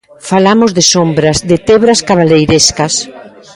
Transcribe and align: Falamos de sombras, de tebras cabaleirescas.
Falamos 0.29 0.69
de 0.77 0.83
sombras, 0.93 1.37
de 1.49 1.57
tebras 1.69 1.99
cabaleirescas. 2.07 2.93